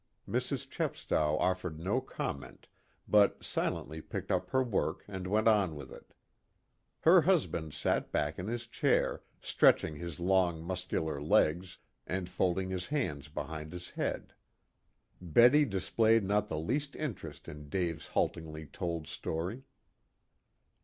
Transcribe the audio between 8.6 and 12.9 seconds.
chair, stretching his long muscular legs, and folding his